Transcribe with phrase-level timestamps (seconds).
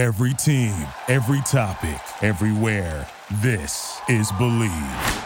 [0.00, 0.72] Every team,
[1.08, 3.06] every topic, everywhere.
[3.42, 5.24] This is Bleav.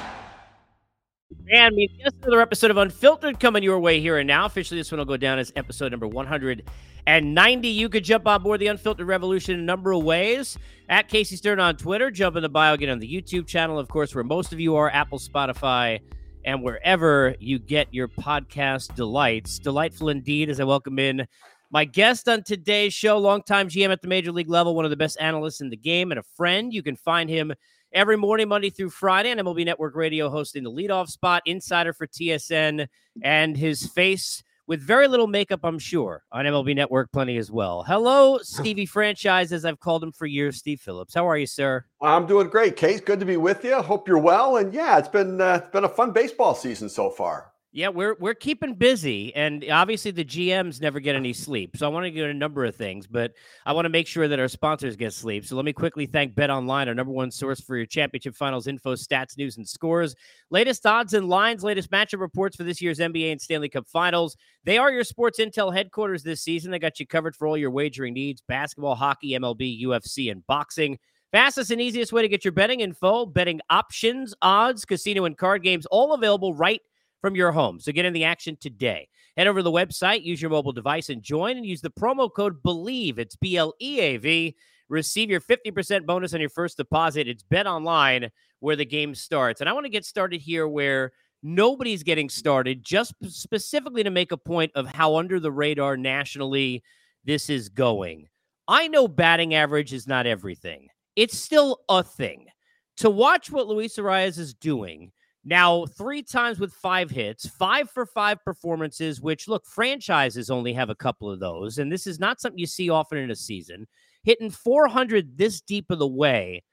[1.48, 4.46] And we just another episode of Unfiltered coming your way here and now.
[4.46, 7.68] Officially, this one will go down as episode number 190.
[7.68, 10.58] You could jump on board the Unfiltered Revolution in a number of ways.
[10.88, 13.86] At Casey Stern on Twitter, jump in the bio, get on the YouTube channel, of
[13.86, 16.00] course, where most of you are Apple, Spotify,
[16.44, 19.60] and wherever you get your podcast delights.
[19.60, 21.28] Delightful indeed as I welcome in
[21.74, 24.96] my guest on today's show, longtime GM at the major league level, one of the
[24.96, 26.72] best analysts in the game, and a friend.
[26.72, 27.52] You can find him
[27.92, 32.06] every morning, Monday through Friday, on MLB Network Radio, hosting the leadoff spot, insider for
[32.06, 32.86] TSN,
[33.24, 37.82] and his face with very little makeup, I'm sure, on MLB Network, plenty as well.
[37.82, 41.12] Hello, Stevie Franchise, as I've called him for years, Steve Phillips.
[41.12, 41.84] How are you, sir?
[42.00, 43.00] I'm doing great, Case.
[43.00, 43.82] Good to be with you.
[43.82, 44.58] Hope you're well.
[44.58, 47.50] And yeah, it's been uh, it's been a fun baseball season so far.
[47.76, 51.76] Yeah, we're we're keeping busy, and obviously the GMs never get any sleep.
[51.76, 53.32] So I want to get a number of things, but
[53.66, 55.44] I want to make sure that our sponsors get sleep.
[55.44, 58.68] So let me quickly thank Bet Online, our number one source for your championship finals
[58.68, 60.14] info, stats, news, and scores.
[60.50, 64.36] Latest odds and lines, latest matchup reports for this year's NBA and Stanley Cup Finals.
[64.62, 66.70] They are your sports intel headquarters this season.
[66.70, 70.96] They got you covered for all your wagering needs: basketball, hockey, MLB, UFC, and boxing.
[71.32, 75.64] Fastest and easiest way to get your betting info, betting options, odds, casino, and card
[75.64, 76.80] games, all available right
[77.24, 77.80] from your home.
[77.80, 79.08] So get in the action today.
[79.38, 82.30] Head over to the website, use your mobile device, and join and use the promo
[82.30, 83.18] code BLEAV.
[83.18, 84.54] It's B L E A V.
[84.90, 87.26] Receive your 50% bonus on your first deposit.
[87.26, 88.28] It's Bet Online
[88.60, 89.62] where the game starts.
[89.62, 94.30] And I want to get started here where nobody's getting started, just specifically to make
[94.30, 96.82] a point of how under the radar nationally
[97.24, 98.28] this is going.
[98.68, 102.48] I know batting average is not everything, it's still a thing.
[102.98, 105.10] To watch what Luis Arraez is doing
[105.44, 110.88] now, three times with five hits, five for five performances, which look, franchises only have
[110.88, 111.76] a couple of those.
[111.78, 113.86] And this is not something you see often in a season.
[114.22, 116.64] Hitting 400 this deep of the way.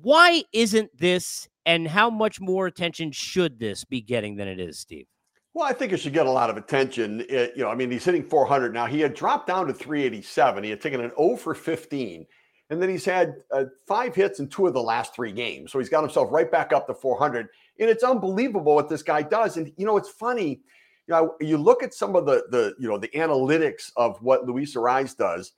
[0.00, 4.78] Why isn't this, and how much more attention should this be getting than it is,
[4.78, 5.06] Steve?
[5.54, 7.24] Well, I think it should get a lot of attention.
[7.28, 8.86] It, you know, I mean, he's hitting 400 now.
[8.86, 10.64] He had dropped down to 387.
[10.64, 12.26] He had taken an 0 for 15.
[12.70, 15.72] And then he's had uh, five hits in two of the last three games.
[15.72, 17.48] So he's got himself right back up to 400.
[17.78, 19.56] And it's unbelievable what this guy does.
[19.56, 20.60] And, you know, it's funny.
[21.08, 24.46] You know, you look at some of the, the you know, the analytics of what
[24.46, 25.52] Luis Arraez does.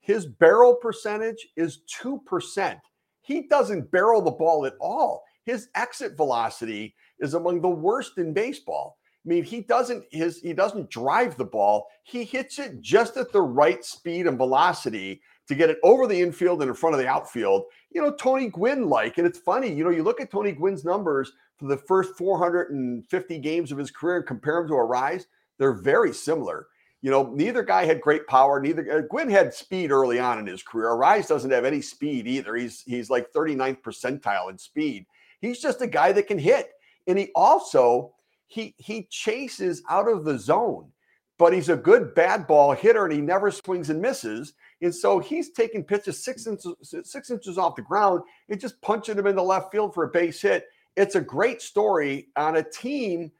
[0.00, 2.80] His barrel percentage is 2%.
[3.22, 5.24] He doesn't barrel the ball at all.
[5.44, 8.98] His exit velocity is among the worst in baseball.
[9.24, 11.88] I mean, he doesn't his he doesn't drive the ball.
[12.04, 16.20] He hits it just at the right speed and velocity to get it over the
[16.20, 17.64] infield and in front of the outfield.
[17.90, 20.84] You know, Tony Gwynn like, and it's funny, you know, you look at Tony Gwynn's
[20.84, 25.26] numbers for the first 450 games of his career and compare him to Arraez,
[25.58, 26.66] they're very similar.
[27.02, 28.60] You know, neither guy had great power.
[28.60, 30.88] Neither uh, Gwynn had speed early on in his career.
[30.88, 32.56] Arraez doesn't have any speed either.
[32.56, 35.06] He's he's like 39th percentile in speed.
[35.40, 36.70] He's just a guy that can hit,
[37.06, 38.12] and he also
[38.46, 40.90] he he chases out of the zone,
[41.38, 44.54] but he's a good bad ball hitter, and he never swings and misses.
[44.82, 46.74] And so he's taking pitches six inches
[47.04, 50.08] six inches off the ground and just punching them in the left field for a
[50.08, 50.66] base hit.
[50.96, 53.30] It's a great story on a team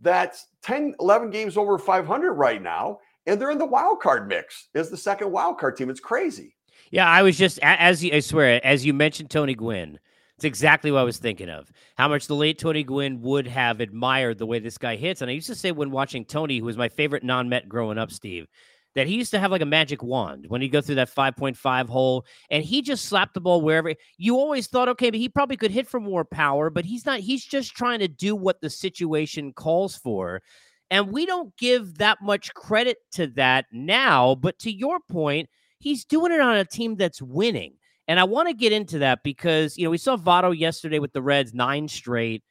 [0.00, 4.68] that's 10, 11 games over 500 right now, and they're in the wild card mix
[4.74, 5.90] as the second wild card team.
[5.90, 6.56] It's crazy.
[6.90, 9.98] Yeah, I was just as you, I swear, as you mentioned Tony Gwynn,
[10.36, 11.70] it's exactly what I was thinking of.
[11.98, 15.20] How much the late Tony Gwynn would have admired the way this guy hits.
[15.20, 18.10] And I used to say when watching Tony, who was my favorite non-Met growing up,
[18.10, 18.48] Steve,
[18.94, 21.88] that he used to have like a magic wand when he'd go through that 5.5
[21.88, 25.56] hole and he just slapped the ball wherever you always thought, okay, but he probably
[25.56, 28.70] could hit for more power, but he's not, he's just trying to do what the
[28.70, 30.42] situation calls for.
[30.90, 34.34] And we don't give that much credit to that now.
[34.34, 37.74] But to your point, he's doing it on a team that's winning.
[38.08, 41.12] And I want to get into that because, you know, we saw Votto yesterday with
[41.12, 42.42] the Reds, nine straight.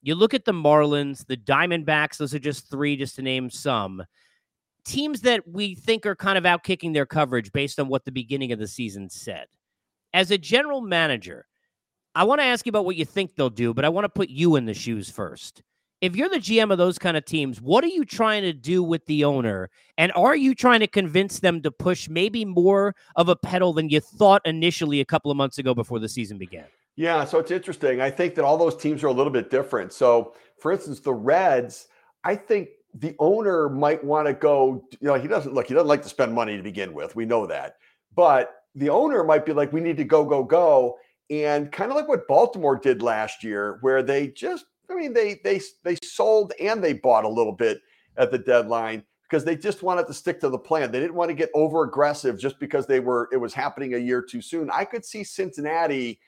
[0.00, 4.04] You look at the Marlins, the Diamondbacks, those are just three, just to name some
[4.88, 8.12] teams that we think are kind of out kicking their coverage based on what the
[8.12, 9.46] beginning of the season said.
[10.14, 11.46] As a general manager,
[12.14, 14.08] I want to ask you about what you think they'll do, but I want to
[14.08, 15.62] put you in the shoes first.
[16.00, 18.82] If you're the GM of those kind of teams, what are you trying to do
[18.82, 19.68] with the owner?
[19.98, 23.88] And are you trying to convince them to push maybe more of a pedal than
[23.88, 26.64] you thought initially a couple of months ago before the season began?
[26.96, 28.00] Yeah, so it's interesting.
[28.00, 29.92] I think that all those teams are a little bit different.
[29.92, 31.88] So, for instance, the Reds,
[32.24, 32.70] I think
[33.00, 36.08] the owner might want to go, you know, he doesn't look, he doesn't like to
[36.08, 37.14] spend money to begin with.
[37.14, 37.76] We know that.
[38.14, 40.98] But the owner might be like, we need to go, go, go.
[41.30, 45.40] And kind of like what Baltimore did last year, where they just, I mean, they
[45.44, 47.80] they they sold and they bought a little bit
[48.16, 50.90] at the deadline because they just wanted to stick to the plan.
[50.90, 53.98] They didn't want to get over aggressive just because they were it was happening a
[53.98, 54.70] year too soon.
[54.70, 56.18] I could see Cincinnati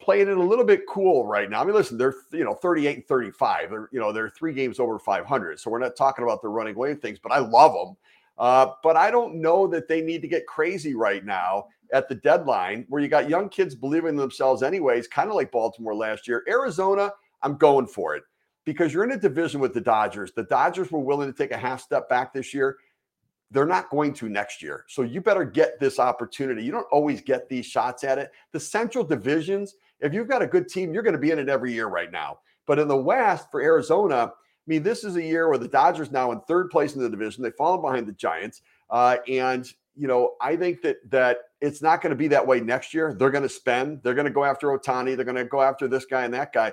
[0.00, 1.60] playing it a little bit cool right now.
[1.60, 3.70] I mean, listen, they're you know 38 and 35.
[3.70, 5.60] They're you know they're three games over 500.
[5.60, 7.96] So we're not talking about the running away things, but I love them.
[8.38, 12.14] Uh, but I don't know that they need to get crazy right now at the
[12.14, 16.26] deadline where you got young kids believing in themselves anyways, kind of like Baltimore last
[16.26, 16.42] year.
[16.48, 17.12] Arizona,
[17.42, 18.22] I'm going for it
[18.64, 20.32] because you're in a division with the Dodgers.
[20.32, 22.78] The Dodgers were willing to take a half step back this year.
[23.50, 24.84] They're not going to next year.
[24.88, 26.62] So you better get this opportunity.
[26.62, 28.30] You don't always get these shots at it.
[28.52, 31.48] The Central divisions, if you've got a good team, you're going to be in it
[31.48, 32.38] every year right now.
[32.66, 34.32] But in the West for Arizona, I
[34.66, 37.42] mean, this is a year where the Dodgers now in third place in the division.
[37.42, 38.62] They've fallen behind the Giants.
[38.88, 39.66] Uh, and
[39.96, 43.12] you know, I think that that it's not going to be that way next year.
[43.12, 44.02] They're going to spend.
[44.02, 45.16] They're going to go after Ohtani.
[45.16, 46.72] They're going to go after this guy and that guy.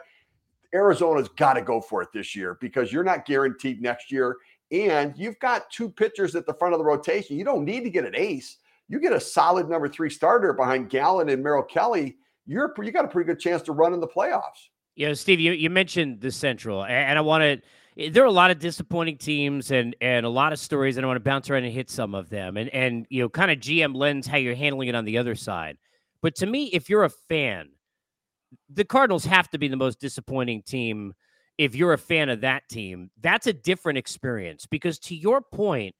[0.73, 4.38] Arizona's got to go for it this year because you're not guaranteed next year.
[4.71, 7.38] And you've got two pitchers at the front of the rotation.
[7.38, 8.57] You don't need to get an ace.
[8.89, 12.18] You get a solid number three starter behind Gallen and Merrill Kelly.
[12.47, 14.69] You're you got a pretty good chance to run in the playoffs.
[14.95, 17.61] Yeah, Steve, you, you mentioned the Central, and I want to.
[18.03, 21.05] Eh, there are a lot of disappointing teams and and a lot of stories, and
[21.05, 23.51] I want to bounce around and hit some of them, and and you know, kind
[23.51, 25.77] of GM lens how you're handling it on the other side.
[26.21, 27.69] But to me, if you're a fan,
[28.69, 31.13] the Cardinals have to be the most disappointing team
[31.57, 33.11] if you're a fan of that team.
[33.21, 35.95] That's a different experience because to your point,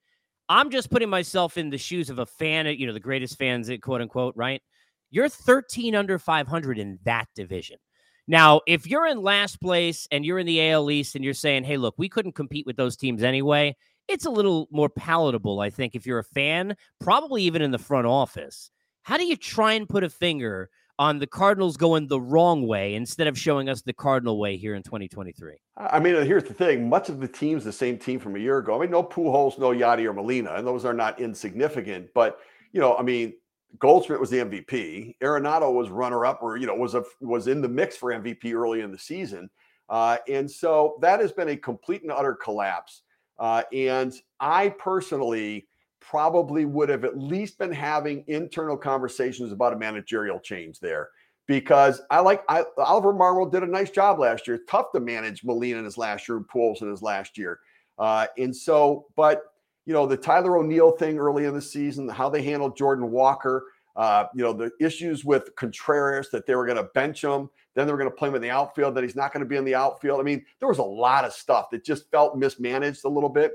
[0.48, 3.70] I'm just putting myself in the shoes of a fan, you know, the greatest fans,
[3.82, 4.62] quote unquote, right?
[5.10, 7.78] You're 13 under 500 in that division.
[8.26, 11.64] Now, if you're in last place and you're in the AL East and you're saying,
[11.64, 13.74] hey, look, we couldn't compete with those teams anyway,
[14.06, 17.78] it's a little more palatable, I think, if you're a fan, probably even in the
[17.78, 18.70] front office.
[19.02, 20.68] How do you try and put a finger
[20.98, 24.74] on the Cardinals going the wrong way instead of showing us the Cardinal way here
[24.74, 25.54] in 2023?
[25.76, 28.58] I mean, here's the thing: much of the team's the same team from a year
[28.58, 28.76] ago.
[28.76, 32.08] I mean, no Pujols, no Yadi or Molina, and those are not insignificant.
[32.14, 32.40] But
[32.72, 33.34] you know, I mean,
[33.78, 35.16] Goldschmidt was the MVP.
[35.22, 38.80] Arenado was runner-up, or you know, was a was in the mix for MVP early
[38.80, 39.50] in the season,
[39.88, 43.02] uh, and so that has been a complete and utter collapse.
[43.38, 45.68] Uh, and I personally
[46.00, 51.10] probably would have at least been having internal conversations about a managerial change there
[51.46, 54.60] because I like I, Oliver Marmol did a nice job last year.
[54.68, 57.60] Tough to manage Molina in his last year Pujols in his last year.
[57.98, 59.42] Uh, and so, but
[59.88, 63.68] you know, the Tyler O'Neill thing early in the season, how they handled Jordan Walker,
[63.96, 67.86] uh, you know, the issues with Contreras that they were going to bench him, then
[67.86, 69.56] they were going to play him in the outfield, that he's not going to be
[69.56, 70.20] in the outfield.
[70.20, 73.52] I mean, there was a lot of stuff that just felt mismanaged a little bit.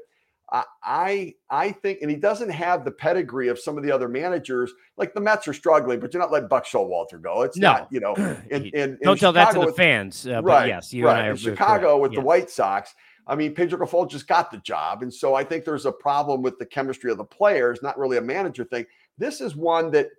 [0.83, 4.71] I I think, and he doesn't have the pedigree of some of the other managers.
[4.97, 7.41] Like the Mets are struggling, but you're not letting Buck Showalter go.
[7.41, 7.71] It's no.
[7.71, 8.13] not, you know.
[8.51, 10.27] In, in, don't in tell that to the with, fans.
[10.27, 10.67] Uh, right.
[10.67, 11.29] yes, you right.
[11.29, 12.19] in Chicago with yes.
[12.19, 12.93] the White Sox.
[13.25, 16.41] I mean, Pedro Grifol just got the job, and so I think there's a problem
[16.41, 18.85] with the chemistry of the players, not really a manager thing.
[19.17, 20.09] This is one that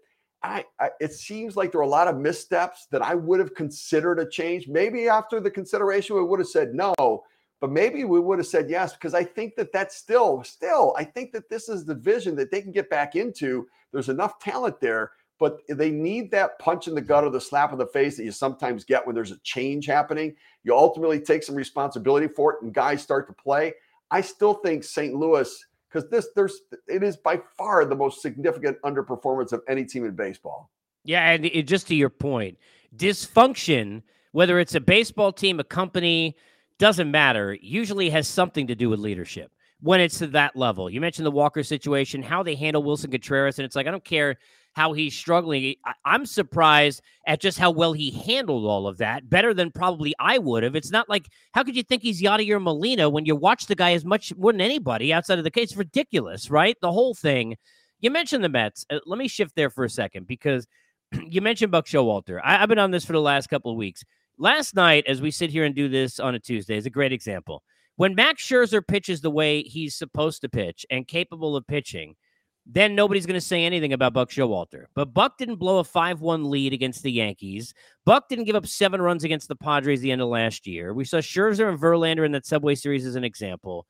[0.43, 3.55] I, I, it seems like there are a lot of missteps that I would have
[3.55, 4.69] considered a change.
[4.69, 7.25] Maybe after the consideration, we would have said no
[7.65, 11.05] but maybe we would have said yes because I think that that's still, still, I
[11.05, 13.67] think that this is the vision that they can get back into.
[13.91, 17.73] There's enough talent there, but they need that punch in the gut or the slap
[17.73, 20.35] in the face that you sometimes get when there's a change happening.
[20.63, 23.75] You ultimately take some responsibility for it, and guys start to play.
[24.11, 25.15] I still think St.
[25.15, 30.05] Louis, because this there's it is by far the most significant underperformance of any team
[30.05, 30.71] in baseball.
[31.05, 32.57] Yeah, and it, just to your point,
[32.97, 36.37] dysfunction, whether it's a baseball team, a company
[36.79, 39.51] doesn't matter, usually has something to do with leadership
[39.81, 40.89] when it's to that level.
[40.89, 44.05] You mentioned the Walker situation, how they handle Willson Contreras, and it's like, I don't
[44.05, 44.39] care
[44.75, 45.77] how he's struggling.
[45.85, 50.15] I, am surprised at just how well he handled all of that, better than probably
[50.19, 50.77] I would have.
[50.77, 53.93] It's not like, how could you think he's Yadier Molina when you watch the guy
[53.93, 55.77] as much more than anybody outside of the case?
[55.77, 56.77] Ridiculous, right?
[56.83, 57.57] The whole thing.
[58.01, 58.85] You mentioned the Mets.
[58.91, 60.67] Uh, let me shift there for a second because
[61.29, 62.41] you mentioned Buck Showalter.
[62.45, 64.05] I, I've been on this for the last couple of weeks.
[64.37, 67.13] Last night, as we sit here and do this on a Tuesday, is a great
[67.13, 67.63] example.
[67.97, 72.17] When Max Scherzer pitches the way he's supposed to pitch and capable of pitching,
[72.67, 74.87] then nobody's going to say anything about Buck Showalter.
[74.95, 77.75] But Buck didn't blow a 5 1 lead against the Yankees.
[78.05, 80.95] Buck didn't give up seven runs against the Padres the end of last year.
[80.95, 83.87] We saw Scherzer and Verlander in that Subway Series as an example.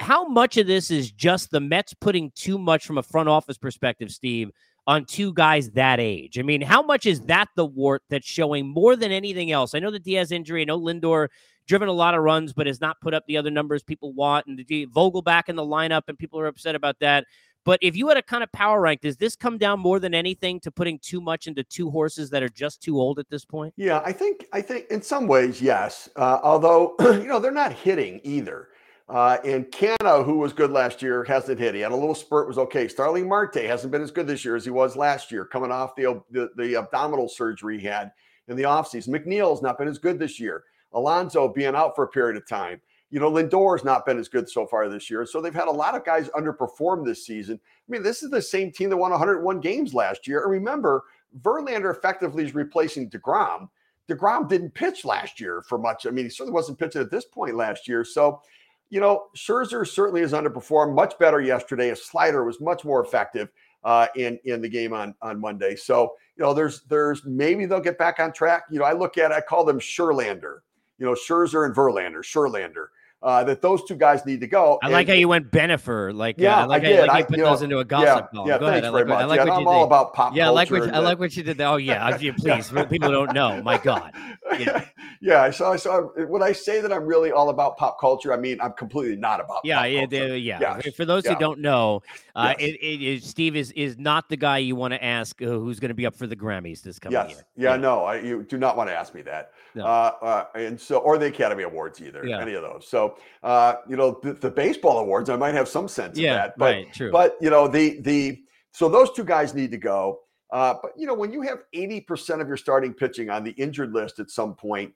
[0.00, 3.56] How much of this is just the Mets putting too much from a front office
[3.56, 4.50] perspective, Steve,
[4.86, 6.38] on two guys that age.
[6.38, 9.74] I mean, how much is that the wart that's showing more than anything else?
[9.74, 10.62] I know the Diaz injury.
[10.62, 11.28] I know Lindor
[11.66, 14.46] driven a lot of runs, but has not put up the other numbers people want.
[14.46, 17.24] And the Vogelbach in the lineup, and people are upset about that.
[17.64, 20.14] But if you had a kind of power rank, does this come down more than
[20.14, 23.44] anything to putting too much into two horses that are just too old at this
[23.44, 23.72] point?
[23.76, 26.08] Yeah, I think I think in some ways, yes.
[26.16, 28.68] Uh, although you know they're not hitting either.
[29.06, 31.74] Uh, and Canha, who was good last year, hasn't hit.
[31.74, 32.88] He had a little spurt, was okay.
[32.88, 35.94] Starling Marte hasn't been as good this year as he was last year, coming off
[35.94, 38.12] the, the, the abdominal surgery he had
[38.48, 39.08] in the offseason.
[39.08, 40.64] McNeil's not been as good this year.
[40.94, 42.80] Alonso being out for a period of time.
[43.14, 45.24] You know, Lindor's not been as good so far this year.
[45.24, 47.60] So they've had a lot of guys underperform this season.
[47.62, 50.42] I mean, this is the same team that won 101 games last year.
[50.42, 51.04] And remember,
[51.40, 53.68] Verlander effectively is replacing DeGrom.
[54.08, 56.08] DeGrom didn't pitch last year for much.
[56.08, 58.04] I mean, he certainly wasn't pitching at this point last year.
[58.04, 58.42] So
[58.90, 61.90] you know, Scherzer certainly has underperformed much better yesterday.
[61.90, 63.48] A slider was much more effective
[63.84, 65.76] uh, in in the game on on Monday.
[65.76, 68.64] So you know, there's there's maybe they'll get back on track.
[68.72, 70.58] You know, I look at I call them Sherlander.
[70.98, 72.86] You know, Scherzer and Verlander, Sherlander
[73.24, 74.78] uh, that those two guys need to go.
[74.82, 76.14] I like how you went Bennifer.
[76.14, 77.00] Like, yeah, uh, I like I did.
[77.00, 78.92] How, like I, you put those know, into a gossip yeah, Yeah, Go thanks ahead.
[78.92, 79.18] very much.
[79.18, 79.86] I like yeah, what I'm you all did.
[79.86, 81.56] about pop yeah, I like what, I like what you did.
[81.56, 81.66] There.
[81.66, 82.14] Oh, yeah.
[82.38, 83.62] please, people don't know.
[83.62, 84.12] My God.
[84.58, 84.84] Yeah.
[85.20, 85.50] yeah.
[85.50, 88.72] So, so when I say that I'm really all about pop culture, I mean, I'm
[88.72, 90.80] completely not about yeah, yeah, yeah, yeah.
[90.94, 92.02] For those who don't know,
[92.36, 92.68] uh, yes.
[92.68, 95.80] it, it is Steve is is not the guy you want to ask uh, who's
[95.80, 97.30] going to be up for the Grammys this coming yes.
[97.30, 97.44] year.
[97.56, 97.76] Yeah, yeah.
[97.78, 99.50] no, I, you do not want to ask me that.
[99.74, 99.84] No.
[99.84, 102.40] Uh, uh, and so, or the Academy Awards either, yeah.
[102.40, 102.86] any of those.
[102.88, 106.36] So, uh, you know, the, the, baseball awards, I might have some sense yeah, of
[106.36, 106.58] that.
[106.58, 107.10] But, right, true.
[107.10, 108.40] But you know, the the
[108.72, 110.20] so those two guys need to go.
[110.52, 113.92] Uh, but you know, when you have 80% of your starting pitching on the injured
[113.92, 114.92] list at some point,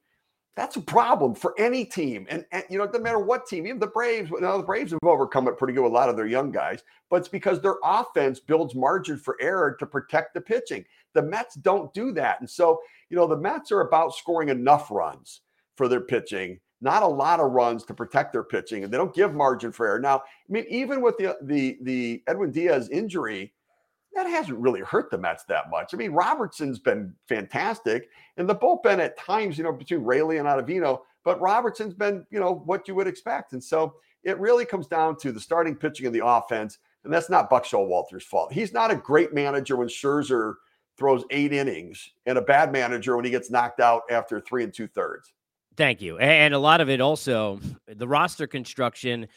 [0.58, 2.26] that's a problem for any team.
[2.28, 4.98] And, and you know, doesn't matter what team, even the Braves, Now the Braves have
[5.04, 7.76] overcome it pretty good with a lot of their young guys, but it's because their
[7.84, 10.84] offense builds margin for error to protect the pitching.
[11.14, 12.40] The Mets don't do that.
[12.40, 15.42] And so, you know, the Mets are about scoring enough runs
[15.76, 19.14] for their pitching, not a lot of runs to protect their pitching, and they don't
[19.14, 20.00] give margin for error.
[20.00, 23.52] Now, I mean, even with the the the Edwin Diaz injury,
[24.18, 25.94] that hasn't really hurt the Mets that much.
[25.94, 30.48] I mean, Robertson's been fantastic, and the bullpen at times, you know, between Raley and
[30.48, 33.52] Ottavino, but Robertson's been, you know, what you would expect.
[33.52, 33.94] And so
[34.25, 37.64] it really comes down to the starting pitching of the offense, and that's not Buck
[37.64, 38.52] Showalter's fault.
[38.52, 40.54] He's not a great manager when Scherzer
[40.96, 44.75] throws eight innings, and a bad manager when he gets knocked out after three and
[44.75, 45.32] two thirds.
[45.76, 46.18] Thank you.
[46.18, 49.28] And a lot of it also, the roster construction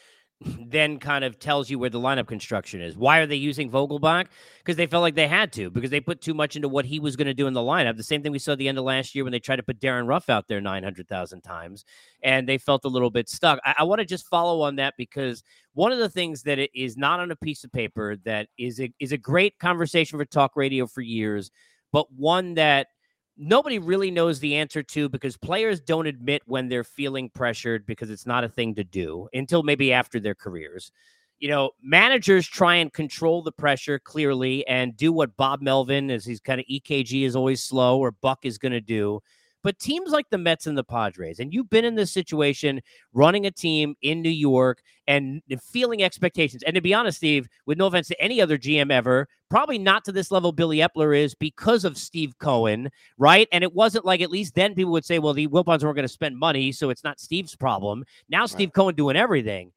[0.44, 2.96] then kind of tells you where the lineup construction is.
[2.96, 4.26] Why are they using Vogelbach?
[4.58, 6.98] Because they felt like they had to, because they put too much into what he
[7.00, 7.96] was going to do in the lineup.
[7.96, 9.62] The same thing we saw at the end of last year when they tried to
[9.62, 11.84] put Darin Ruf out there 900,000 times,
[12.22, 13.58] and they felt a little bit stuck.
[13.64, 15.42] I, I want to just follow on that because
[15.74, 18.92] one of the things that is not on a piece of paper that is a,
[18.98, 21.50] is a great conversation for talk radio for years,
[21.92, 22.88] but one that–
[23.42, 28.08] nobody really knows the answer to because players don't admit when they're feeling pressured because
[28.08, 30.92] it's not a thing to do until maybe after their careers.
[31.40, 36.24] You know, managers try and control the pressure clearly and do what Bob Melvin, as
[36.24, 39.20] he's kind of EKG is always slow, or Buck is going to do.
[39.62, 42.80] But teams like the Mets and the Padres, and you've been in this situation
[43.12, 46.62] running a team in New York and feeling expectations.
[46.62, 50.04] And to be honest, Steve, with no offense to any other GM ever, probably not
[50.04, 53.48] to this level Billy Eppler is because of Steve Cohen, right?
[53.52, 55.98] And it wasn't like at least then people would say, well, the Wilpons weren't going
[55.98, 58.04] to spend money, so it's not Steve's problem.
[58.28, 58.74] Now Steve right.
[58.74, 59.72] Cohen doing everything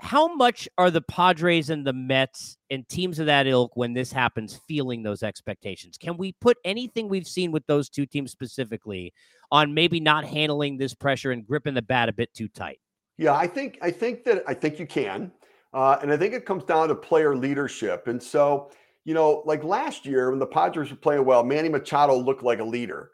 [0.00, 4.12] how much are the Padres and the Mets and teams of that ilk when this
[4.12, 5.98] happens feeling those expectations?
[5.98, 9.12] Can we put anything we've seen with those two teams specifically
[9.50, 12.78] on maybe not handling this pressure and gripping the bat a bit too tight?
[13.16, 15.32] Yeah, I think I think that I think you can,
[15.74, 18.06] uh, and I think it comes down to player leadership.
[18.06, 18.70] And so,
[19.04, 22.60] you know, like last year when the Padres were playing well, Manny Machado looked like
[22.60, 23.10] a leader.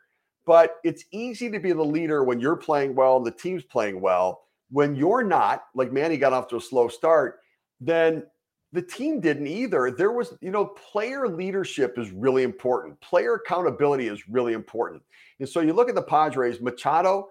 [0.46, 4.02] But it's easy to be the leader when you're playing well and the team's playing
[4.02, 4.42] well
[4.74, 7.38] when you're not, like Manny got off to a slow start,
[7.80, 8.24] then
[8.72, 9.92] the team didn't either.
[9.92, 13.00] There was, you know, player leadership is really important.
[13.00, 15.00] Player accountability is really important.
[15.38, 17.28] And so you look at the Padres, Machado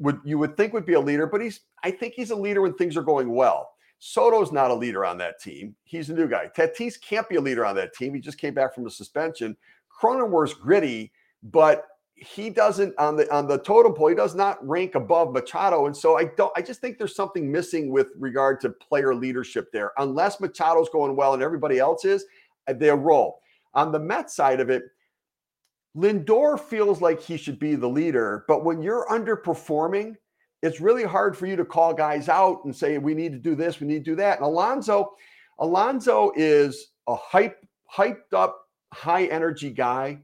[0.00, 2.60] would you would think would be a leader, but he's I think he's a leader
[2.60, 3.70] when things are going well.
[3.98, 5.74] Soto's not a leader on that team.
[5.84, 6.50] He's a new guy.
[6.54, 8.12] Tatis can't be a leader on that team.
[8.12, 9.56] He just came back from a suspension.
[9.98, 11.10] Cronenworth's gritty,
[11.42, 15.86] but he doesn't on the on the totem pole he does not rank above machado.
[15.86, 19.70] And so i don't i just think there's something missing with regard to player leadership
[19.72, 19.92] there.
[19.98, 22.24] Unless machado's going well and everybody else is
[22.66, 23.38] uh, their they'll
[23.74, 24.84] on the Mets side of it
[25.94, 30.14] lindor feels like he should be the leader but when you're underperforming
[30.62, 33.54] it's really hard for you to call guys out and say we need to do
[33.54, 34.38] this we need to do that.
[34.38, 35.12] And alonso
[35.58, 37.62] alonso is a hype
[37.94, 40.18] hyped up high energy guy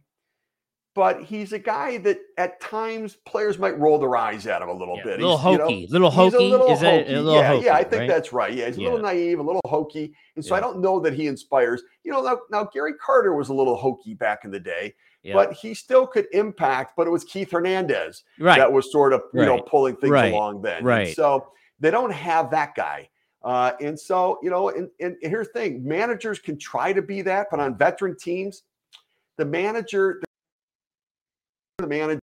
[0.95, 4.73] but he's a guy that at times players might roll their eyes at him a
[4.75, 5.21] little yeah, bit.
[5.21, 6.51] A little he's, hokey, you know, little hokey.
[6.51, 7.13] Little Is hokey.
[7.13, 8.09] a little yeah, hokey, yeah, I think right?
[8.09, 8.53] that's right.
[8.53, 8.85] Yeah, he's yeah.
[8.85, 10.55] a little naive, a little hokey, and so.
[10.55, 11.83] I don't know that he inspires.
[12.05, 14.95] You know, now, now Gary Carter was a little hokey back in the day,
[15.33, 16.93] but he still could impact.
[16.97, 18.59] But it was Keith Hernandez right.
[18.59, 19.47] that was sort of you right.
[19.47, 20.33] know pulling things right.
[20.33, 20.85] along then.
[20.85, 21.07] Right.
[21.09, 21.49] And so
[21.83, 23.09] They don't have that guy.
[23.43, 27.23] Uh, and so, you know, and, and here's the thing managers can try to be
[27.23, 28.63] that, but on veteran teams,
[29.37, 30.23] the manager,
[31.83, 32.21] the manager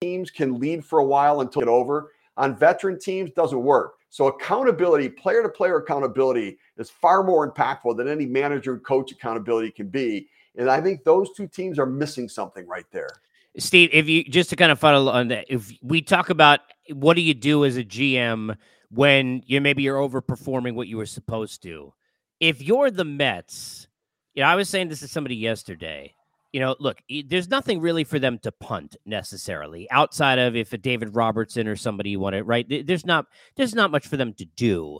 [0.00, 2.12] teams can lead for a while until it over.
[2.36, 3.94] On veteran teams, doesn't work.
[4.10, 9.12] So accountability, player to player accountability is far more impactful than any manager and coach
[9.12, 10.28] accountability can be.
[10.56, 13.10] And I think those two teams are missing something right there.
[13.58, 16.60] Steve, if you just to kind of follow on that, if we talk about
[16.92, 18.56] what do you do as a GM
[18.90, 21.92] when you maybe you're overperforming what you were supposed to.
[22.40, 23.88] If you're the Mets,
[24.34, 26.14] you know, I was saying this to somebody yesterday.
[26.52, 30.78] You know, look, there's nothing really for them to punt necessarily outside of if a
[30.78, 32.66] David Robertson or somebody you want it, right?
[32.86, 33.26] There's not
[33.56, 34.98] there's not much for them to do.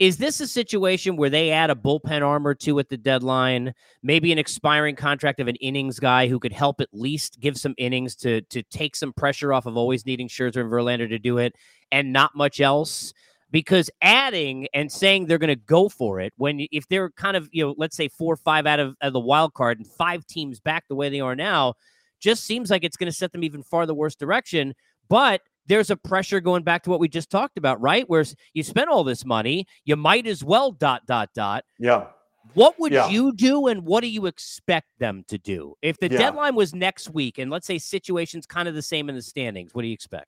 [0.00, 3.74] Is this a situation where they add a bullpen arm or two at the deadline,
[4.02, 7.74] maybe an expiring contract of an innings guy who could help at least give some
[7.78, 11.38] innings to to take some pressure off of always needing Scherzer and Verlander to do
[11.38, 11.54] it,
[11.92, 13.12] and not much else?
[13.50, 17.48] Because adding and saying they're going to go for it when if they're kind of
[17.50, 20.26] you know let's say four or five out of, of the wild card and five
[20.26, 21.74] teams back the way they are now,
[22.20, 24.74] just seems like it's going to set them even farther worse direction.
[25.08, 28.08] But there's a pressure going back to what we just talked about, right?
[28.08, 28.24] Where
[28.54, 31.64] you spent all this money, you might as well dot dot dot.
[31.78, 32.06] Yeah.
[32.54, 33.08] What would yeah.
[33.08, 35.74] you do and what do you expect them to do?
[35.82, 36.18] If the yeah.
[36.18, 39.74] deadline was next week and let's say situation's kind of the same in the standings,
[39.74, 40.26] what do you expect?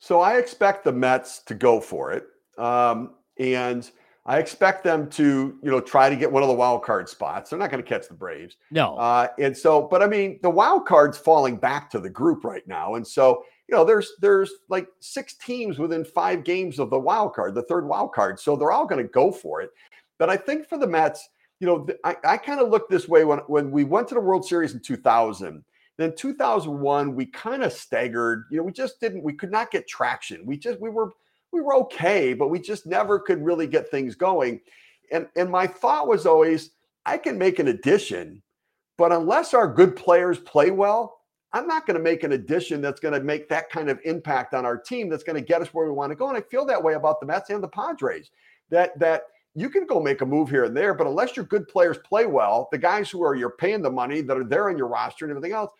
[0.00, 2.26] So I expect the Mets to go for it.
[2.58, 3.88] Um, and
[4.26, 7.50] I expect them to, you know, try to get one of the wild card spots.
[7.50, 8.56] They're not going to catch the Braves.
[8.70, 8.96] No.
[8.96, 12.66] Uh, and so, but I mean, the wild card's falling back to the group right
[12.66, 12.96] now.
[12.96, 17.34] And so you know, there's there's like six teams within five games of the wild
[17.34, 18.40] card, the third wild card.
[18.40, 19.70] So they're all going to go for it.
[20.18, 21.28] But I think for the Mets,
[21.60, 24.20] you know, I, I kind of looked this way when when we went to the
[24.20, 25.64] World Series in 2000.
[26.00, 28.46] Then 2001, we kind of staggered.
[28.50, 29.22] You know, we just didn't.
[29.22, 30.46] We could not get traction.
[30.46, 31.10] We just we were
[31.52, 34.62] we were okay, but we just never could really get things going.
[35.12, 36.70] And and my thought was always,
[37.04, 38.40] I can make an addition,
[38.96, 41.18] but unless our good players play well,
[41.52, 44.54] I'm not going to make an addition that's going to make that kind of impact
[44.54, 46.28] on our team that's going to get us where we want to go.
[46.28, 48.30] And I feel that way about the Mets and the Padres.
[48.70, 51.68] That that you can go make a move here and there, but unless your good
[51.68, 54.78] players play well, the guys who are you're paying the money that are there on
[54.78, 55.70] your roster and everything else.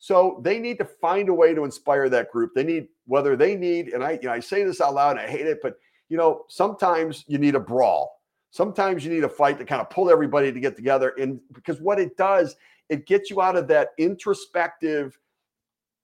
[0.00, 2.52] So they need to find a way to inspire that group.
[2.54, 5.20] They need whether they need, and I you know I say this out loud and
[5.20, 5.76] I hate it, but
[6.08, 8.20] you know sometimes you need a brawl.
[8.50, 11.10] Sometimes you need a fight to kind of pull everybody to get together.
[11.20, 12.56] And because what it does
[12.88, 15.16] it gets you out of that introspective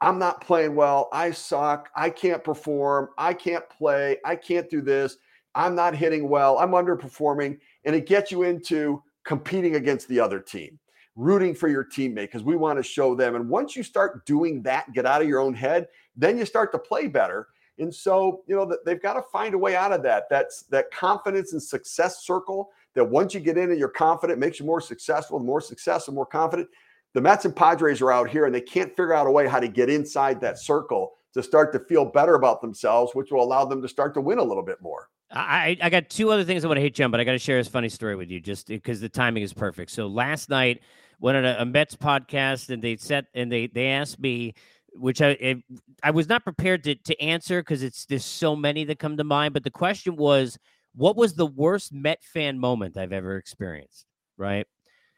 [0.01, 1.09] I'm not playing well.
[1.13, 1.89] I suck.
[1.97, 3.09] I can't perform.
[3.17, 4.19] I can't play.
[4.25, 5.17] I can't do this.
[5.55, 6.59] I'm not hitting well.
[6.59, 7.59] I'm underperforming.
[7.85, 10.79] And it gets you into competing against the other team,
[11.17, 13.35] rooting for your teammate because we want to show them.
[13.35, 16.71] And once you start doing that, get out of your own head, then you start
[16.73, 17.49] to play better.
[17.79, 20.25] And so, you know, they've got to find a way out of that.
[20.31, 24.61] That's that confidence and success circle that once you get in and you're confident, makes
[24.61, 25.39] you more successful.
[25.39, 26.69] The more successful, more confident.
[27.13, 29.61] The Mets and Padres are out here and they can't figure out a way how
[29.61, 33.65] to get inside that circle to start to feel better about themselves, which will allow
[33.65, 35.09] them to start to win a little bit more.
[35.31, 37.39] I, I got two other things I want to hit on, but I got to
[37.39, 39.91] share this funny story with you just because the timing is perfect.
[39.91, 40.83] So last night,
[41.19, 44.55] went on a, a Mets podcast and they set and they they asked me,
[44.95, 45.59] which I it,
[46.03, 49.25] I was not prepared to to answer because it's there's so many that come to
[49.25, 49.55] mind.
[49.55, 50.59] But the question was,
[50.95, 54.07] what was the worst Met fan moment I've ever experienced?
[54.37, 54.67] Right.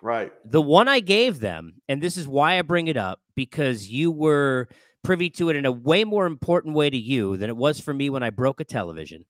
[0.00, 0.32] Right.
[0.44, 4.12] The one I gave them, and this is why I bring it up, because you
[4.12, 4.68] were
[5.02, 7.92] privy to it in a way more important way to you than it was for
[7.92, 9.24] me when I broke a television,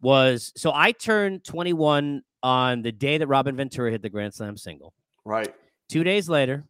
[0.00, 4.56] was so I turned 21 on the day that Robin Ventura hit the Grand Slam
[4.56, 4.92] single.
[5.24, 5.54] Right.
[5.88, 6.64] Two days later,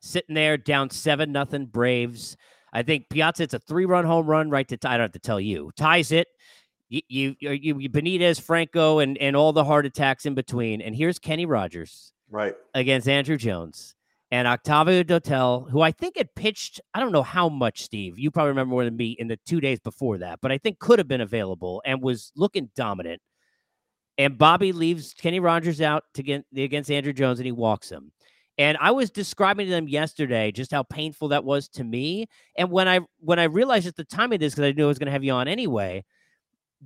[0.00, 2.36] sitting there down seven nothing Braves.
[2.72, 4.94] I think Piazza it's a three run home run right to tie.
[4.94, 5.70] I don't have to tell you.
[5.76, 6.28] Ties it.
[6.88, 10.80] You, you, you, Benitez, Franco, and and all the heart attacks in between.
[10.80, 13.96] And here's Kenny Rogers right against Andruw Jones
[14.30, 18.18] and Octavio Dotel, who I think had pitched, I don't know how much, Steve.
[18.18, 20.78] You probably remember more than me in the two days before that, but I think
[20.78, 23.20] could have been available and was looking dominant.
[24.18, 28.10] And Bobby leaves Kenny Rogers out to get against Andruw Jones and he walks him.
[28.58, 32.26] And I was describing to them yesterday just how painful that was to me.
[32.56, 34.88] And when I when I realized at the time of this, because I knew I
[34.88, 36.04] was going to have you on anyway,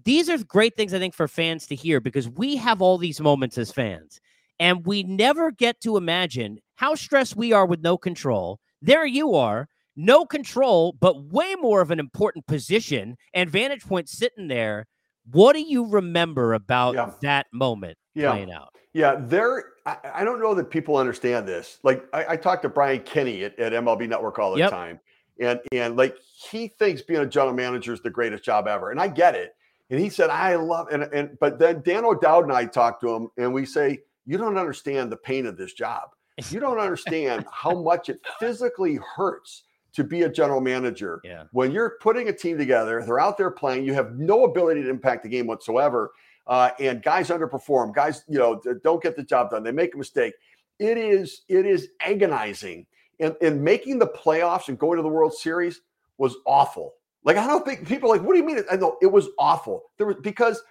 [0.04, 3.20] these are great things I think for fans to hear because we have all these
[3.20, 4.20] moments as fans.
[4.58, 8.60] And we never get to imagine how stressed we are with no control.
[8.82, 14.08] There you are, no control, but way more of an important position and vantage point
[14.08, 14.86] sitting there.
[15.30, 17.12] What do you remember about yeah.
[17.22, 18.32] that moment yeah.
[18.32, 18.74] playing out?
[18.92, 19.64] Yeah, there.
[19.86, 21.78] I, I, don't know that people understand this.
[21.82, 24.70] Like I, I talk to Brian Kenny at, at MLB Network all the yep.
[24.70, 24.98] time,
[25.38, 26.16] and and like
[26.50, 29.54] he thinks being a general manager is the greatest job ever, and I get it.
[29.90, 33.14] And he said, I love and and but then Dan O'Dowd and I talked to
[33.14, 36.10] him and we say, You don't understand the pain of this job.
[36.48, 41.20] You don't understand how much it physically hurts to be a general manager.
[41.24, 41.44] Yeah.
[41.52, 44.88] When you're putting a team together, they're out there playing, you have no ability to
[44.88, 46.12] impact the game whatsoever.
[46.50, 49.62] Uh, and guys underperform, guys, you know, don't get the job done.
[49.62, 50.34] They make a mistake.
[50.80, 52.86] It is, it is agonizing.
[53.20, 55.80] And, and making the playoffs and going to the World Series
[56.18, 56.94] was awful.
[57.24, 58.64] Like I don't think people like, what do you mean?
[58.70, 59.84] I know it was awful.
[59.96, 60.62] There was because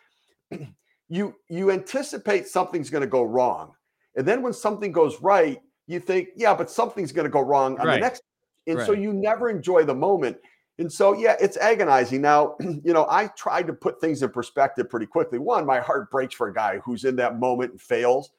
[1.09, 3.73] you you anticipate something's going to go wrong,
[4.15, 7.79] and then when something goes right, you think, yeah, but something's going to go wrong
[7.79, 7.95] on Right.
[7.95, 8.23] the next,
[8.67, 10.37] and so you never enjoy the moment.
[10.79, 12.21] And so, yeah, it's agonizing.
[12.21, 15.37] Now, you know, I tried to put things in perspective pretty quickly.
[15.37, 18.31] One, my heart breaks for a guy who's in that moment and fails.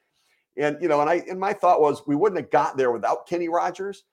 [0.57, 3.27] And you know, and I and my thought was we wouldn't have got there without
[3.27, 4.03] Kenny Rogers.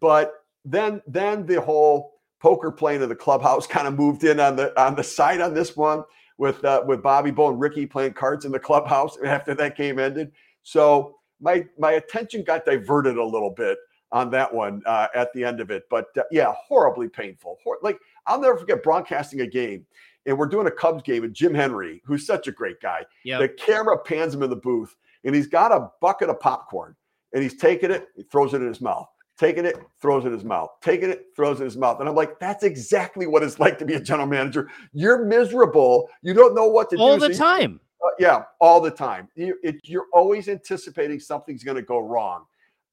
[0.00, 4.54] But then then the whole poker playing of the clubhouse kind of moved in on
[4.54, 6.04] the on the side on this one
[6.36, 9.98] with uh, with Bobby Bo and Rickey playing cards in the clubhouse after that game
[9.98, 10.30] ended.
[10.62, 13.78] So my my attention got diverted a little bit
[14.12, 15.84] on that one uh, at the end of it.
[15.90, 17.58] But uh, yeah, horribly painful.
[17.64, 19.84] Hor- like I'll never forget broadcasting a game,
[20.26, 23.40] and we're doing a Cubs game, and Jim Hendry, who's such a great guy, Yep.
[23.40, 24.94] the camera pans him in the booth,
[25.24, 26.94] and he's got a bucket of popcorn,
[27.32, 29.08] and he's taking it, he throws it in his mouth.
[29.38, 30.68] Taking it, throws it in his mouth.
[30.82, 32.00] Taking it, throws it in his mouth.
[32.00, 34.68] And I'm like, that's exactly what it's like to be a general manager.
[34.92, 36.08] You're miserable.
[36.22, 37.22] You don't know what to All do.
[37.22, 37.80] All the so you- time.
[38.04, 39.28] uh, yeah, all the time.
[39.36, 42.46] You, it, you're always anticipating something's going to go wrong,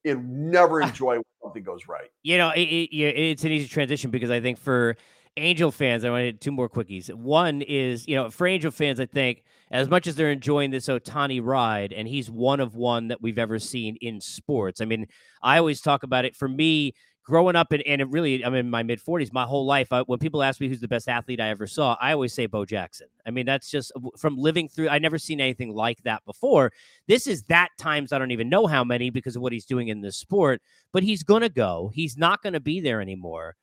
[0.05, 2.09] and never enjoy when something goes right.
[2.23, 4.95] You know, it, it, it's an easy transition because I think for
[5.37, 7.13] Angel fans, I want to hit two more quickies.
[7.13, 10.87] One is, you know, for Angel fans, I think as much as they're enjoying this
[10.87, 14.79] Ohtani ride, and he's one of one that we've ever seen in sports.
[14.79, 15.07] I mean,
[15.41, 16.35] I always talk about it.
[16.35, 16.93] For me,
[17.25, 20.19] growing up, and, and really, I'm in my mid 40s, my whole life, I, when
[20.19, 23.07] people ask me who's the best athlete I ever saw, I always say Bo Jackson.
[23.25, 26.71] I mean, that's just from living through, I never seen anything like that before.
[27.07, 29.89] This is that times I don't even know how many because of what he's doing
[29.89, 30.61] in this sport,
[30.93, 31.91] but he's to go.
[31.93, 33.55] He's not to be there anymore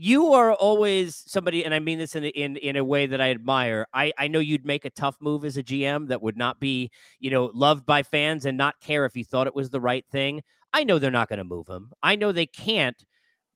[0.00, 3.30] you are always somebody, and I mean this in in in a way that I
[3.30, 3.84] admire.
[3.92, 6.90] I I know you'd make a tough move as a GM that would not be
[7.18, 10.04] you know loved by fans and not care if you thought it was the right
[10.12, 10.42] thing.
[10.72, 11.92] I know they're not going to move him.
[12.02, 13.02] I know they can't.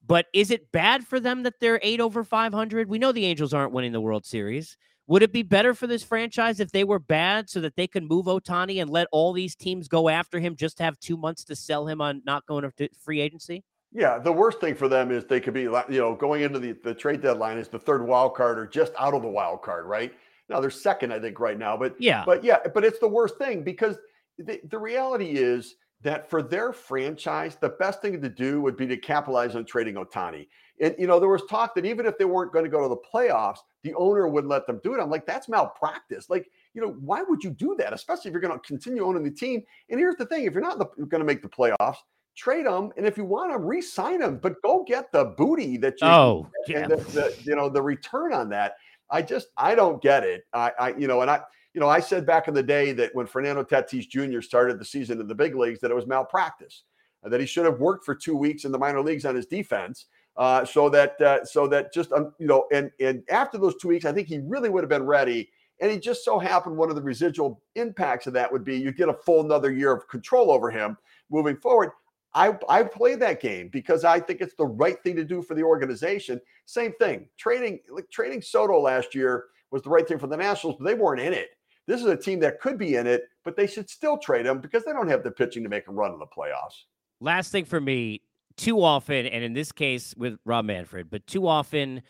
[0.05, 2.89] But is it bad for them that they're eight over five hundred?
[2.89, 4.77] We know the Angels aren't winning the World Series.
[5.07, 8.05] Would it be better for this franchise if they were bad so that they could
[8.05, 11.45] move Ohtani and let all these teams go after him just to have two months
[11.45, 13.63] to sell him on not going to free agency?
[13.93, 16.73] Yeah, the worst thing for them is they could be, you know, going into the,
[16.83, 19.87] the trade deadline is the third wild card or just out of the wild card,
[19.87, 20.13] right?
[20.49, 22.25] Now they're second, I think, right now, but Yeah.
[22.25, 23.99] but yeah, but it's the worst thing because
[24.39, 28.87] the, the reality is that for their franchise, the best thing to do would be
[28.87, 30.49] to capitalize on trading Ohtani.
[30.81, 32.89] And you know, there was talk that even if they weren't going to go to
[32.89, 35.01] the playoffs, the owner would let them do it.
[35.01, 36.29] I'm like, that's malpractice.
[36.29, 37.93] Like, you know, why would you do that?
[37.93, 39.63] Especially if you're going to continue owning the team.
[39.91, 41.99] And here's the thing: if you're not going to make the playoffs,
[42.37, 44.39] trade them, and if you want them, re-sign them.
[44.39, 46.81] But go get the booty that you Oh, yeah.
[46.81, 48.75] and the, the you know the return on that.
[49.11, 50.45] I just I don't get it.
[50.53, 51.43] I, I you know, and I
[51.75, 54.41] you know I said back in the day that when Fernando Tatis Jr.
[54.41, 56.85] started the season in the big leagues that it was malpractice,
[57.25, 59.47] uh, that he should have worked for two weeks in the minor leagues on his
[59.47, 60.07] defense.
[60.37, 63.89] Uh, so that uh, so that just um, you know and and after those two
[63.89, 65.51] weeks, I think he really would have been ready.
[65.81, 68.93] And he just so happened one of the residual impacts of that would be you
[68.93, 70.97] get a full another year of control over him
[71.29, 71.91] moving forward.
[72.35, 75.55] I, I play that game because I think it's the right thing to do for
[75.55, 76.41] the organization.
[76.65, 77.29] Same thing.
[77.37, 80.95] Trading like trading Soto last year was the right thing for the Nationals, but they
[80.95, 81.51] weren't in it.
[81.87, 84.61] This is a team that could be in it, but they should still trade him
[84.61, 86.85] because they don't have the pitching to make a run in the playoffs.
[87.21, 88.21] last thing for me
[88.57, 92.03] too often and in this case with rob manfred but too often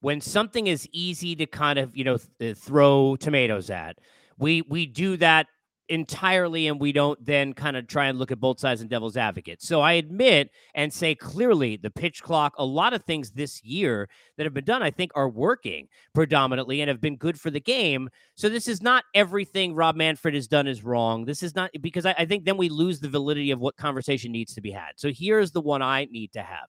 [0.00, 3.98] when something is easy to kind of you know th- throw tomatoes at
[4.38, 5.46] we we do that
[5.88, 9.16] entirely and we don't then kind of try and look at both sides and devil's
[9.16, 13.62] advocate so i admit and say clearly the pitch clock a lot of things this
[13.62, 17.50] year that have been done i think are working predominantly and have been good for
[17.50, 21.24] the game so this is not everything Rob Manfred has done is wrong.
[21.24, 24.30] This is not because I, I think then we lose the validity of what conversation
[24.30, 24.92] needs to be had.
[24.96, 26.66] So here's the one I need to have.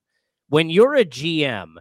[0.49, 1.75] When you're a GM,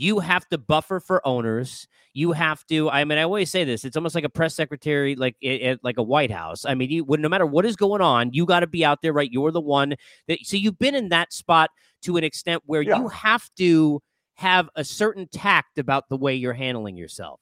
[0.00, 1.88] you have to buffer for owners.
[2.14, 2.88] You have to.
[2.88, 3.84] I mean, I always say this.
[3.84, 6.64] It's almost like a press secretary, like it, it- like a White House.
[6.64, 9.12] I mean, you no matter what is going on, you got to be out there,
[9.12, 9.30] right?
[9.30, 9.94] You're the one
[10.28, 10.38] that.
[10.44, 11.70] So you've been in that spot
[12.02, 12.98] to an extent where Yeah.
[12.98, 14.00] you have to
[14.34, 17.40] have a certain tact about the way you're handling yourself.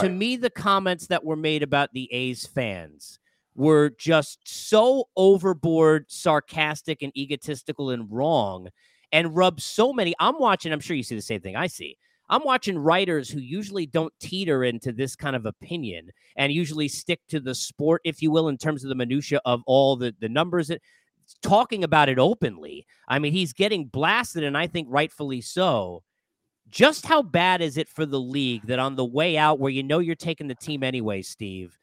[0.00, 3.18] To me, the comments that were made about the A's fans
[3.54, 8.68] were just so overboard, sarcastic, and egotistical and wrong,
[9.12, 10.14] and rub so many.
[10.18, 11.96] I'm watching, I'm sure you see the same thing I see.
[12.30, 17.20] I'm watching writers who usually don't teeter into this kind of opinion and usually stick
[17.28, 20.28] to the sport, if you will, in terms of the minutia of all the the
[20.28, 20.68] numbers.
[20.68, 20.82] That,
[21.42, 22.86] talking about it openly.
[23.06, 26.02] I mean, he's getting blasted, and I think rightfully so.
[26.68, 29.82] Just how bad is it for the league that on the way out, where you
[29.82, 31.78] know you're taking the team anyway, Steve,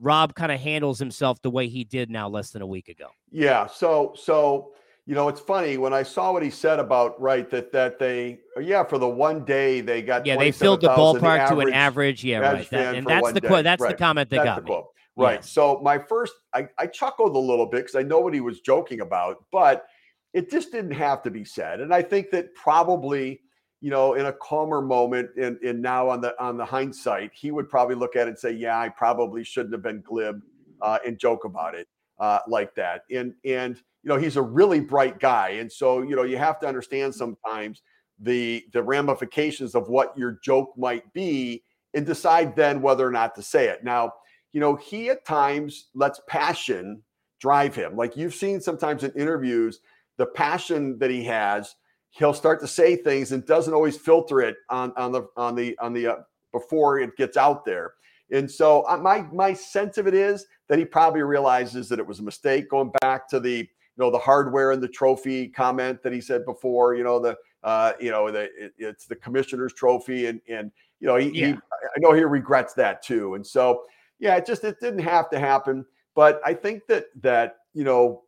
[0.00, 3.08] Rob kind of handles himself the way he did now less than a week ago?
[3.30, 3.66] Yeah.
[3.66, 4.72] So, so
[5.04, 8.40] you know, it's funny when I saw what he said about right that that they
[8.60, 12.22] yeah for the one day they got yeah they filled the ballpark to an average
[12.22, 13.90] yeah right that, and that's the quote that's right.
[13.90, 14.66] the comment that that's got me.
[14.68, 14.86] Quote.
[15.14, 15.34] Right.
[15.34, 15.50] Yes.
[15.50, 18.60] So my first I, I chuckled a little bit because I know what he was
[18.60, 19.84] joking about, but
[20.32, 21.80] it just didn't have to be said.
[21.80, 23.40] And I think that probably
[23.80, 27.50] you know in a calmer moment and, and now on the on the hindsight he
[27.50, 30.40] would probably look at it and say yeah I probably shouldn't have been glib
[30.80, 31.88] uh, and joke about it
[32.20, 35.50] uh, like that and and you know, he's a really bright guy.
[35.50, 37.82] And so, you know, you have to understand sometimes
[38.18, 41.62] the the ramifications of what your joke might be
[41.94, 43.84] and decide then whether or not to say it.
[43.84, 44.12] Now,
[44.52, 47.02] you know, he at times lets passion
[47.40, 47.96] drive him.
[47.96, 49.80] Like you've seen sometimes in interviews,
[50.16, 51.74] the passion that he has,
[52.10, 55.76] he'll start to say things and doesn't always filter it on on the on the
[55.78, 56.16] on the uh,
[56.52, 57.94] before it gets out there.
[58.30, 62.06] And so uh, my my sense of it is that he probably realizes that it
[62.06, 66.02] was a mistake going back to the you know the hardware and the trophy comment
[66.02, 69.72] that he said before you know the uh you know the it, it's the commissioner's
[69.72, 71.46] trophy and and you know he, yeah.
[71.48, 73.82] he i know he regrets that too and so
[74.18, 78.22] yeah it just it didn't have to happen but i think that that you know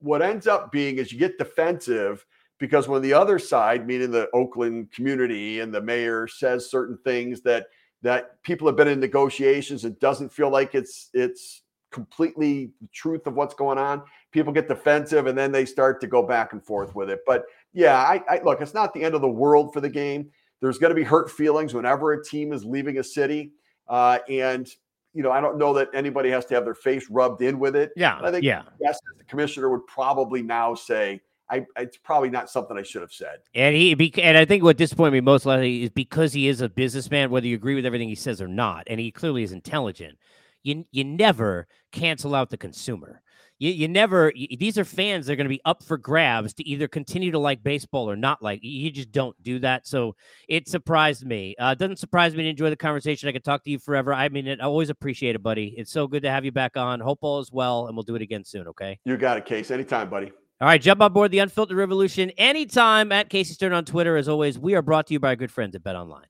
[0.00, 2.24] what ends up being is you get defensive
[2.58, 7.40] because when the other side meaning the oakland community and the mayor says certain things
[7.42, 7.66] that
[8.02, 13.26] that people have been in negotiations and doesn't feel like it's it's completely the truth
[13.26, 16.64] of what's going on, people get defensive and then they start to go back and
[16.64, 17.20] forth with it.
[17.26, 20.30] But yeah, I, I look, it's not the end of the world for the game.
[20.60, 23.52] There's going to be hurt feelings whenever a team is leaving a city.
[23.88, 24.68] Uh, and,
[25.14, 27.74] you know, I don't know that anybody has to have their face rubbed in with
[27.74, 27.92] it.
[27.96, 28.18] Yeah.
[28.22, 28.62] I think, yeah.
[28.80, 33.12] yes, the commissioner would probably now say, I, it's probably not something I should have
[33.12, 33.38] said.
[33.54, 36.68] And he, and I think what disappointed me most likely is because he is a
[36.68, 40.16] businessman, whether you agree with everything he says or not, and he clearly is intelligent
[40.62, 43.22] you you never cancel out the consumer.
[43.60, 46.54] You, you never you, these are fans that are going to be up for grabs
[46.54, 49.86] to either continue to like baseball or not like you just don't do that.
[49.86, 50.16] So
[50.48, 51.54] it surprised me.
[51.58, 53.28] Uh doesn't surprise me to enjoy the conversation.
[53.28, 54.14] I could talk to you forever.
[54.14, 55.74] I mean it, i always appreciate it buddy.
[55.76, 57.00] It's so good to have you back on.
[57.00, 58.98] Hope all is well and we'll do it again soon okay?
[59.04, 60.32] You got it case anytime buddy.
[60.62, 64.16] All right jump on board the unfiltered revolution anytime at casey stern on twitter.
[64.16, 66.26] As always we are brought to you by our good friends at bet online.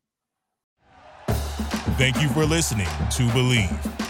[1.97, 4.10] Thank you for listening to Bleav